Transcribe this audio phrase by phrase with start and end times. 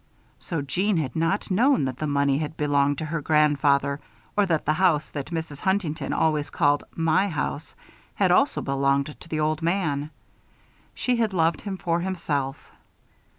[0.39, 3.99] So Jeanne had not known that the money had belonged to her grandfather
[4.35, 5.59] or that the house that Mrs.
[5.59, 7.75] Huntington always called "my house"
[8.15, 10.09] had also belonged to the old man.
[10.95, 12.71] She had loved him for himself.